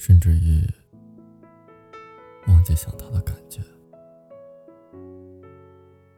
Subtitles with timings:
[0.00, 0.66] 甚至于
[2.48, 3.60] 忘记想他的感觉。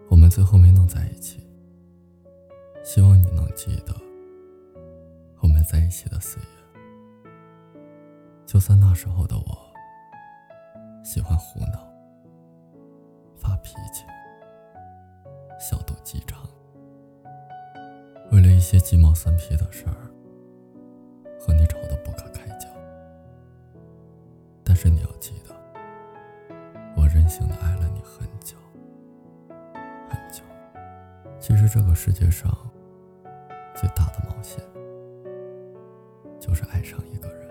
[0.08, 1.44] 我们最后没能在一起，
[2.84, 3.92] 希望你能记得
[5.40, 6.48] 我们在一起的岁月。
[8.46, 9.72] 就算那时候的我
[11.02, 11.92] 喜欢胡闹、
[13.34, 14.04] 发脾气、
[15.58, 16.48] 小肚鸡肠，
[18.30, 19.96] 为了一些鸡毛蒜皮的事儿
[24.82, 25.54] 是你要记得，
[26.96, 28.56] 我任性的爱了你很久。
[31.38, 32.50] 其实这个世界上
[33.76, 34.60] 最大的冒险，
[36.40, 37.48] 就是爱上一个人，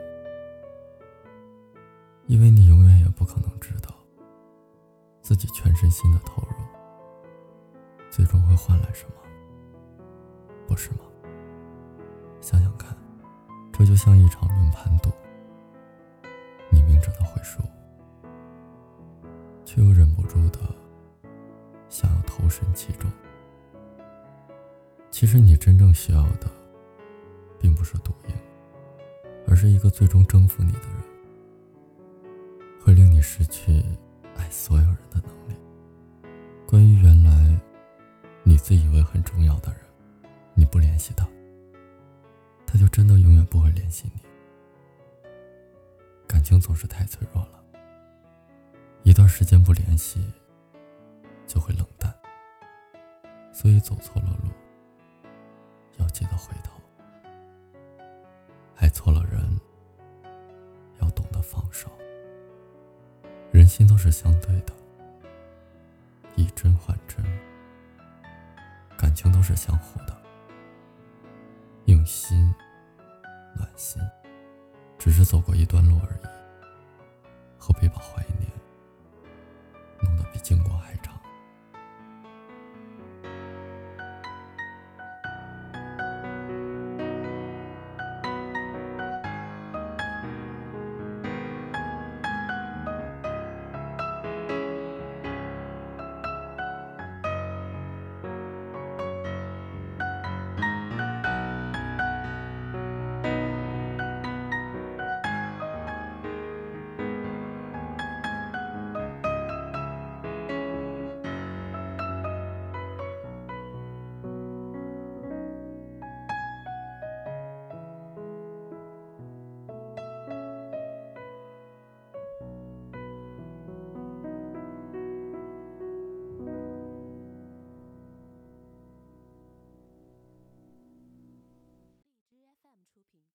[2.27, 3.95] 因为你永远也不可能知道，
[5.21, 6.55] 自己全身心的投入，
[8.09, 9.13] 最终会换来什么，
[10.67, 11.05] 不是吗？
[12.41, 12.93] 想想看，
[13.71, 15.09] 这就像一场轮盘赌，
[17.01, 17.63] 你明知道会输，
[19.65, 20.59] 却又忍不住的
[21.89, 23.11] 想要投身其中。
[25.09, 26.47] 其实你真正需要的，
[27.59, 28.35] 并不是赌赢，
[29.47, 31.01] 而是一个最终征服你的人，
[32.85, 33.83] 会令你失去
[34.37, 35.55] 爱所有人的能力。
[36.67, 37.59] 关于原来
[38.43, 39.81] 你自以为很重要的人，
[40.53, 41.27] 你不联系他，
[42.67, 44.21] 他就真的永远不会联系你。
[46.41, 47.63] 感情总是太脆弱了，
[49.03, 50.27] 一段时间不联系，
[51.45, 52.11] 就会冷淡。
[53.53, 54.49] 所以走错了路。
[55.99, 56.81] 要记得回头，
[58.77, 59.55] 爱错了人，
[60.99, 61.91] 要懂得放手。
[63.51, 64.73] 人心都是相对的，
[66.35, 67.23] 以真换真，
[68.97, 70.21] 感情都是相互的，
[71.85, 72.51] 用心
[73.55, 74.01] 暖心，
[74.97, 76.30] 只是走过一段路而已，
[77.61, 78.40] 何必把怀疑？